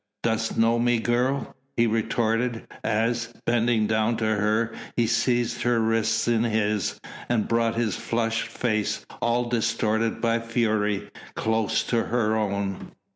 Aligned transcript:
"Dost 0.23 0.57
know 0.57 0.79
me, 0.79 0.97
girl?" 0.97 1.55
he 1.77 1.85
retorted, 1.85 2.65
as, 2.83 3.31
bending 3.45 3.85
down 3.85 4.17
to 4.17 4.25
her, 4.25 4.73
he 4.97 5.05
seized 5.05 5.61
her 5.61 5.79
wrists 5.79 6.27
in 6.27 6.41
his 6.43 6.99
and 7.29 7.47
brought 7.47 7.75
his 7.75 7.97
flushed 7.97 8.47
face 8.47 9.05
all 9.21 9.47
distorted 9.47 10.19
by 10.19 10.39
fury, 10.39 11.11
close 11.35 11.83
to 11.83 12.05
her 12.05 12.35
own. 12.35 12.93